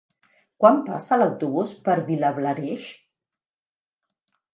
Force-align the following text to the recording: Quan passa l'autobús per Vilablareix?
Quan 0.61 0.77
passa 0.85 1.17
l'autobús 1.21 1.73
per 1.87 1.97
Vilablareix? 2.07 2.87